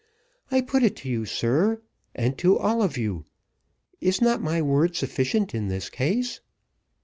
[0.49, 1.79] I put it to you, sir,
[2.15, 3.25] and to all of you,
[3.99, 6.39] is not my word sufficient in this case?"